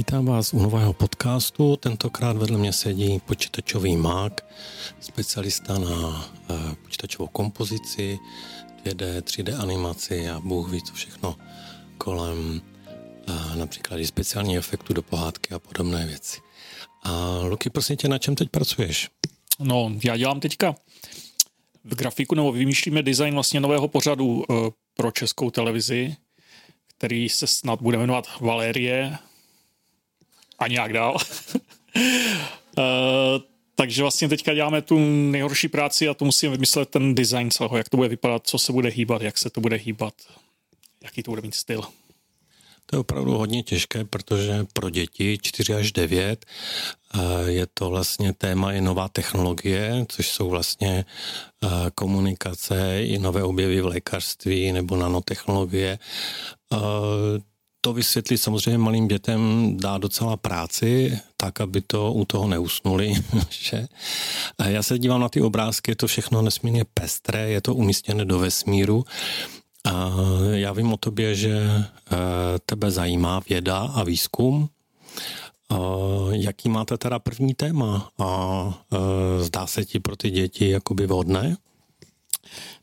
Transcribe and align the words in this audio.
Vítám 0.00 0.26
vás 0.26 0.54
u 0.54 0.58
nového 0.58 0.92
podcastu. 0.92 1.76
Tentokrát 1.76 2.36
vedle 2.36 2.58
mě 2.58 2.72
sedí 2.72 3.20
počítačový 3.26 3.96
mák, 3.96 4.46
specialista 5.00 5.78
na 5.78 6.30
e, 6.50 6.74
počítačovou 6.74 7.26
kompozici, 7.26 8.18
2D, 8.84 9.20
3D 9.20 9.60
animaci 9.62 10.30
a 10.30 10.40
Bůh 10.40 10.70
ví 10.70 10.82
co 10.82 10.94
všechno 10.94 11.36
kolem 11.98 12.60
e, 13.26 13.56
například 13.56 13.98
i 13.98 14.06
speciální 14.06 14.56
efektu 14.56 14.92
do 14.92 15.02
pohádky 15.02 15.54
a 15.54 15.58
podobné 15.58 16.06
věci. 16.06 16.40
A 17.02 17.40
Luky, 17.42 17.70
prosím 17.70 17.96
tě, 17.96 18.08
na 18.08 18.18
čem 18.18 18.34
teď 18.34 18.48
pracuješ? 18.50 19.08
No, 19.58 19.92
já 20.04 20.16
dělám 20.16 20.40
teďka 20.40 20.74
v 21.84 21.94
grafiku, 21.94 22.34
nebo 22.34 22.52
vymýšlíme 22.52 23.02
design 23.02 23.34
vlastně 23.34 23.60
nového 23.60 23.88
pořadu 23.88 24.42
e, 24.42 24.54
pro 24.94 25.10
českou 25.10 25.50
televizi, 25.50 26.16
který 26.86 27.28
se 27.28 27.46
snad 27.46 27.82
bude 27.82 27.98
jmenovat 27.98 28.26
Valérie 28.40 29.18
a 30.60 30.68
nějak 30.68 30.92
dál. 30.92 31.16
uh, 31.96 32.02
takže 33.74 34.02
vlastně 34.02 34.28
teďka 34.28 34.54
děláme 34.54 34.82
tu 34.82 34.98
nejhorší 35.30 35.68
práci 35.68 36.08
a 36.08 36.14
to 36.14 36.24
musíme 36.24 36.52
vymyslet 36.52 36.88
ten 36.88 37.14
design 37.14 37.50
celého, 37.50 37.76
jak 37.76 37.88
to 37.88 37.96
bude 37.96 38.08
vypadat, 38.08 38.46
co 38.46 38.58
se 38.58 38.72
bude 38.72 38.88
hýbat, 38.88 39.22
jak 39.22 39.38
se 39.38 39.50
to 39.50 39.60
bude 39.60 39.76
hýbat, 39.76 40.14
jaký 41.04 41.22
to 41.22 41.30
bude 41.30 41.42
mít 41.42 41.54
styl. 41.54 41.82
To 42.86 42.96
je 42.96 43.00
opravdu 43.00 43.38
hodně 43.38 43.62
těžké, 43.62 44.04
protože 44.04 44.66
pro 44.72 44.90
děti 44.90 45.38
4 45.42 45.74
až 45.74 45.92
9 45.92 46.46
eh, 47.14 47.50
je 47.50 47.66
to 47.74 47.90
vlastně 47.90 48.32
téma 48.32 48.72
i 48.72 48.80
nová 48.80 49.08
technologie, 49.08 50.06
což 50.08 50.28
jsou 50.28 50.48
vlastně 50.48 51.04
eh, 51.64 51.68
komunikace 51.94 53.04
i 53.04 53.18
nové 53.18 53.42
objevy 53.42 53.80
v 53.80 53.86
lékařství 53.86 54.72
nebo 54.72 54.96
nanotechnologie 54.96 55.98
to 57.80 57.92
vysvětlit 57.92 58.38
samozřejmě 58.38 58.78
malým 58.78 59.08
dětem 59.08 59.72
dá 59.76 59.98
docela 59.98 60.36
práci, 60.36 61.18
tak, 61.36 61.60
aby 61.60 61.80
to 61.80 62.12
u 62.12 62.24
toho 62.24 62.48
neusnuli. 62.48 63.12
že? 63.50 63.86
Já 64.64 64.82
se 64.82 64.98
dívám 64.98 65.20
na 65.20 65.28
ty 65.28 65.40
obrázky, 65.40 65.90
je 65.90 65.96
to 65.96 66.06
všechno 66.06 66.42
nesmírně 66.42 66.84
pestré, 66.84 67.50
je 67.50 67.60
to 67.60 67.74
umístěné 67.74 68.24
do 68.24 68.38
vesmíru. 68.38 69.04
A 69.84 70.12
já 70.52 70.72
vím 70.72 70.92
o 70.92 70.96
tobě, 70.96 71.34
že 71.34 71.58
eh, 71.58 72.16
tebe 72.66 72.90
zajímá 72.90 73.40
věda 73.48 73.78
a 73.78 74.04
výzkum. 74.04 74.68
Jaký 76.30 76.68
máte 76.68 76.98
teda 76.98 77.18
první 77.18 77.54
téma 77.54 78.10
a 78.18 78.84
eh, 78.92 79.42
zdá 79.42 79.66
se 79.66 79.84
ti 79.84 80.00
pro 80.00 80.16
ty 80.16 80.30
děti 80.30 80.68
jakoby 80.68 81.06
vhodné? 81.06 81.56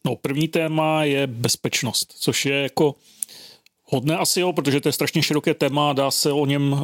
No, 0.06 0.16
první 0.16 0.48
téma 0.48 1.04
je 1.04 1.28
bezpečnost, 1.28 2.14
což 2.18 2.46
je 2.46 2.62
jako 2.62 2.96
Hodné 3.90 4.18
asi 4.18 4.40
jo, 4.40 4.54
protože 4.54 4.82
to 4.82 4.90
je 4.90 4.94
strašně 4.94 5.24
široké 5.24 5.54
téma, 5.54 5.94
dá 5.94 6.12
se 6.12 6.32
o 6.32 6.46
něm 6.46 6.74
uh, 6.74 6.80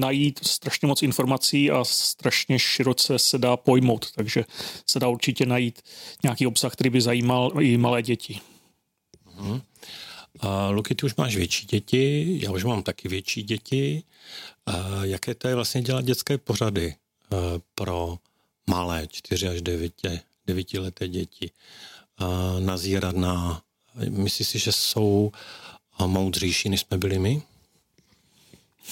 najít 0.00 0.40
strašně 0.46 0.88
moc 0.88 1.02
informací 1.02 1.70
a 1.70 1.84
strašně 1.84 2.58
široce 2.58 3.18
se 3.18 3.38
dá 3.38 3.56
pojmout, 3.56 4.12
takže 4.12 4.44
se 4.86 4.98
dá 5.00 5.08
určitě 5.08 5.46
najít 5.46 5.82
nějaký 6.22 6.46
obsah, 6.46 6.72
který 6.72 6.90
by 6.90 7.00
zajímal 7.00 7.52
i 7.60 7.76
malé 7.76 8.02
děti. 8.02 8.40
Uh-huh. 9.38 9.60
A 10.40 10.68
Luky, 10.68 10.94
ty 10.94 11.06
už 11.06 11.14
máš 11.14 11.36
větší 11.36 11.66
děti, 11.66 12.38
já 12.42 12.50
už 12.50 12.64
mám 12.64 12.82
taky 12.82 13.08
větší 13.08 13.42
děti. 13.42 14.02
A 14.66 15.04
jaké 15.04 15.34
to 15.34 15.48
je 15.48 15.54
vlastně 15.54 15.82
dělat 15.82 16.04
dětské 16.04 16.38
pořady 16.38 16.94
uh, 17.32 17.38
pro 17.74 18.18
malé 18.66 19.06
4 19.10 19.48
až 19.48 19.62
9, 19.62 19.92
9 20.46 20.74
leté 20.74 21.08
děti? 21.08 21.50
Uh, 22.20 22.60
nazírat 22.60 23.16
na, 23.16 23.62
myslíš 24.08 24.48
si, 24.48 24.58
že 24.58 24.72
jsou 24.72 25.32
a 26.02 26.06
moudřejší, 26.06 26.68
než 26.68 26.80
jsme 26.80 26.98
byli 26.98 27.18
my? 27.18 27.42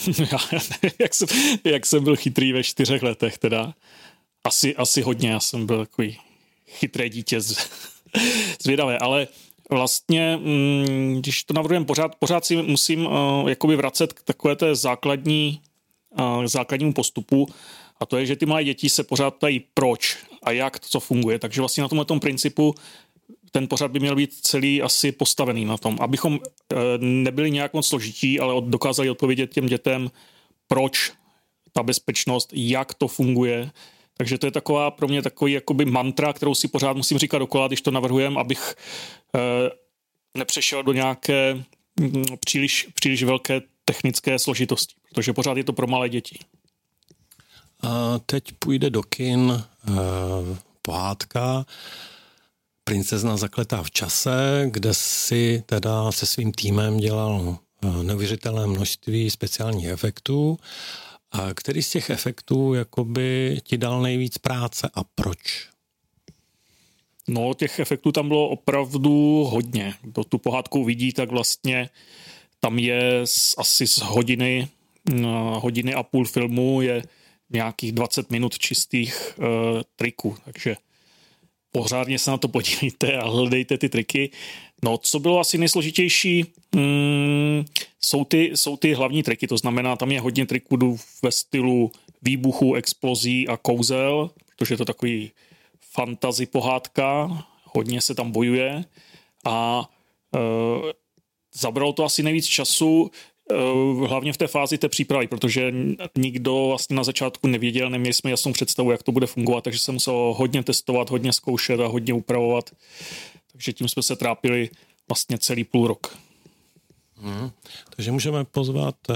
Jak, 0.98 1.14
jsem, 1.14 1.28
jak 1.64 1.86
jsem 1.86 2.04
byl 2.04 2.16
chytrý 2.16 2.52
ve 2.52 2.64
čtyřech 2.64 3.02
letech 3.02 3.38
teda. 3.38 3.74
Asi, 4.44 4.76
asi 4.76 5.02
hodně, 5.02 5.30
já 5.30 5.40
jsem 5.40 5.66
byl 5.66 5.78
takový 5.78 6.18
chytré 6.66 7.08
dítě 7.08 7.40
z, 7.40 7.68
zvědavé, 8.62 8.98
ale 8.98 9.28
vlastně, 9.70 10.36
mm, 10.36 11.16
když 11.20 11.44
to 11.44 11.54
navrhujeme 11.54 11.86
pořád, 11.86 12.14
pořád 12.14 12.44
si 12.44 12.56
musím 12.56 13.06
uh, 13.06 13.12
jakoby 13.48 13.76
vracet 13.76 14.12
k 14.12 14.22
takové 14.22 14.56
té 14.56 14.74
základní, 14.74 15.60
uh, 16.18 16.46
základnímu 16.46 16.92
postupu 16.92 17.46
a 18.00 18.06
to 18.06 18.16
je, 18.16 18.26
že 18.26 18.36
ty 18.36 18.46
malé 18.46 18.64
děti 18.64 18.88
se 18.88 19.04
pořád 19.04 19.34
ptají 19.34 19.64
proč 19.74 20.16
a 20.42 20.50
jak 20.50 20.78
to, 20.78 20.86
co 20.88 21.00
funguje. 21.00 21.38
Takže 21.38 21.60
vlastně 21.60 21.82
na 21.82 21.88
tomhle 21.88 22.04
tom 22.04 22.20
principu 22.20 22.74
ten 23.50 23.68
pořad 23.68 23.90
by 23.90 24.00
měl 24.00 24.16
být 24.16 24.34
celý 24.34 24.82
asi 24.82 25.12
postavený 25.12 25.64
na 25.64 25.76
tom, 25.76 25.98
abychom 26.00 26.38
eh, 26.38 26.76
nebyli 26.98 27.50
nějak 27.50 27.72
moc 27.72 27.86
složití, 27.86 28.40
ale 28.40 28.62
dokázali 28.66 29.10
odpovědět 29.10 29.54
těm 29.54 29.66
dětem, 29.66 30.10
proč 30.68 31.12
ta 31.72 31.82
bezpečnost, 31.82 32.50
jak 32.52 32.94
to 32.94 33.08
funguje. 33.08 33.70
Takže 34.16 34.38
to 34.38 34.46
je 34.46 34.50
taková 34.50 34.90
pro 34.90 35.08
mě 35.08 35.22
takový 35.22 35.52
jakoby 35.52 35.84
mantra, 35.84 36.32
kterou 36.32 36.54
si 36.54 36.68
pořád 36.68 36.96
musím 36.96 37.18
říkat 37.18 37.38
dokola, 37.38 37.66
když 37.66 37.80
to 37.80 37.90
navrhujem, 37.90 38.38
abych 38.38 38.74
eh, 39.36 39.70
nepřešel 40.36 40.82
do 40.82 40.92
nějaké 40.92 41.64
mm, 42.00 42.24
příliš, 42.40 42.88
příliš 42.94 43.22
velké 43.22 43.60
technické 43.84 44.38
složitosti, 44.38 44.94
protože 45.10 45.32
pořád 45.32 45.56
je 45.56 45.64
to 45.64 45.72
pro 45.72 45.86
malé 45.86 46.08
děti. 46.08 46.38
A 47.82 48.18
teď 48.26 48.44
půjde 48.58 48.90
do 48.90 49.02
kin 49.02 49.40
uh, 49.40 49.96
pohádka 50.82 51.64
Princezna 52.90 53.36
zakletá 53.36 53.82
v 53.82 53.90
čase, 53.90 54.66
kde 54.70 54.94
si 54.94 55.62
teda 55.66 56.12
se 56.12 56.26
svým 56.26 56.52
týmem 56.52 56.96
dělal 56.96 57.58
eh, 57.84 58.02
neuvěřitelné 58.02 58.66
množství 58.66 59.30
speciálních 59.30 59.86
efektů. 59.86 60.58
A 61.32 61.54
který 61.54 61.82
z 61.82 61.90
těch 61.90 62.10
efektů 62.10 62.74
jakoby 62.74 63.58
ti 63.62 63.78
dal 63.78 64.02
nejvíc 64.02 64.38
práce 64.38 64.90
a 64.94 65.04
proč? 65.04 65.68
No, 67.28 67.54
těch 67.54 67.78
efektů 67.78 68.12
tam 68.12 68.28
bylo 68.28 68.48
opravdu 68.48 69.44
hodně. 69.50 69.94
Kdo 70.02 70.24
tu 70.24 70.38
pohádku 70.38 70.84
vidí, 70.84 71.12
tak 71.12 71.30
vlastně 71.30 71.90
tam 72.60 72.78
je 72.78 73.20
z, 73.24 73.54
asi 73.58 73.86
z 73.86 73.98
hodiny, 73.98 74.68
no, 75.12 75.60
hodiny 75.60 75.94
a 75.94 76.02
půl 76.02 76.24
filmu 76.24 76.82
je 76.82 77.02
nějakých 77.50 77.92
20 77.92 78.30
minut 78.30 78.58
čistých 78.58 79.38
uh, 79.38 79.46
triků, 79.96 80.36
takže 80.44 80.76
pořádně 81.72 82.18
se 82.18 82.30
na 82.30 82.38
to 82.38 82.48
podívejte 82.48 83.16
a 83.16 83.28
hledejte 83.28 83.78
ty 83.78 83.88
triky. 83.88 84.30
No, 84.82 84.98
co 84.98 85.18
bylo 85.18 85.40
asi 85.40 85.58
nejsložitější, 85.58 86.44
mm, 86.74 87.64
jsou, 88.00 88.24
ty, 88.24 88.50
jsou 88.54 88.76
ty 88.76 88.94
hlavní 88.94 89.22
triky, 89.22 89.46
to 89.46 89.56
znamená, 89.56 89.96
tam 89.96 90.12
je 90.12 90.20
hodně 90.20 90.46
triků 90.46 90.98
ve 91.22 91.32
stylu 91.32 91.92
výbuchu, 92.22 92.74
explozí 92.74 93.48
a 93.48 93.56
kouzel, 93.56 94.30
protože 94.56 94.74
je 94.74 94.78
to 94.78 94.84
takový 94.84 95.30
fantazy 95.80 96.46
pohádka, 96.46 97.44
hodně 97.64 98.00
se 98.00 98.14
tam 98.14 98.30
bojuje 98.30 98.84
a 99.44 99.88
e, 100.34 100.38
zabralo 101.54 101.92
to 101.92 102.04
asi 102.04 102.22
nejvíc 102.22 102.46
času, 102.46 103.10
hlavně 104.06 104.32
v 104.32 104.36
té 104.36 104.46
fázi 104.46 104.78
té 104.78 104.88
přípravy, 104.88 105.26
protože 105.26 105.72
nikdo 106.18 106.66
vlastně 106.68 106.96
na 106.96 107.04
začátku 107.04 107.46
nevěděl, 107.48 107.90
neměli 107.90 108.14
jsme 108.14 108.30
jasnou 108.30 108.52
představu, 108.52 108.90
jak 108.90 109.02
to 109.02 109.12
bude 109.12 109.26
fungovat, 109.26 109.64
takže 109.64 109.78
se 109.78 109.92
muselo 109.92 110.34
hodně 110.34 110.62
testovat, 110.62 111.10
hodně 111.10 111.32
zkoušet 111.32 111.80
a 111.80 111.86
hodně 111.86 112.14
upravovat. 112.14 112.70
Takže 113.52 113.72
tím 113.72 113.88
jsme 113.88 114.02
se 114.02 114.16
trápili 114.16 114.70
vlastně 115.08 115.38
celý 115.38 115.64
půl 115.64 115.86
rok. 115.86 116.18
Hmm. 117.16 117.50
Takže 117.96 118.12
můžeme 118.12 118.44
pozvat 118.44 118.96
eh, 119.10 119.14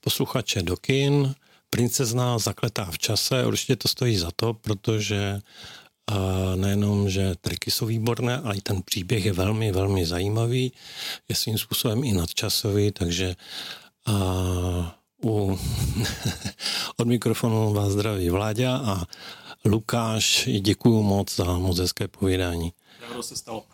posluchače 0.00 0.62
do 0.62 0.76
kin. 0.76 1.34
Princezna 1.70 2.38
zakletá 2.38 2.84
v 2.84 2.98
čase, 2.98 3.46
určitě 3.46 3.76
to 3.76 3.88
stojí 3.88 4.16
za 4.16 4.30
to, 4.36 4.54
protože 4.54 5.40
a 6.10 6.56
nejenom, 6.56 7.10
že 7.10 7.34
triky 7.40 7.70
jsou 7.70 7.86
výborné, 7.86 8.38
ale 8.38 8.56
i 8.56 8.60
ten 8.60 8.82
příběh 8.82 9.24
je 9.24 9.32
velmi, 9.32 9.72
velmi 9.72 10.06
zajímavý, 10.06 10.72
je 11.28 11.34
svým 11.34 11.58
způsobem 11.58 12.04
i 12.04 12.12
nadčasový, 12.12 12.92
takže 12.92 13.36
a, 14.06 14.14
u, 15.24 15.58
od 16.96 17.06
mikrofonu 17.06 17.72
vás 17.72 17.92
zdraví 17.92 18.30
Vláďa 18.30 18.76
a 18.76 19.04
Lukáš, 19.64 20.48
děkuju 20.60 21.02
moc 21.02 21.36
za 21.36 21.44
moc 21.44 21.78
hezké 21.78 22.08
povídání. 22.08 22.72
Jak 23.00 23.24
se 23.24 23.36
stalo. 23.36 23.64